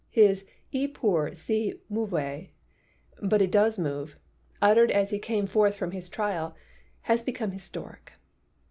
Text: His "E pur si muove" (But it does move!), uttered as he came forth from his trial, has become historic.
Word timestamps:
His 0.09 0.45
"E 0.71 0.87
pur 0.87 1.31
si 1.35 1.75
muove" 1.91 2.49
(But 3.21 3.39
it 3.39 3.51
does 3.51 3.77
move!), 3.77 4.17
uttered 4.59 4.89
as 4.89 5.11
he 5.11 5.19
came 5.19 5.45
forth 5.45 5.75
from 5.75 5.91
his 5.91 6.09
trial, 6.09 6.55
has 7.01 7.21
become 7.21 7.51
historic. 7.51 8.13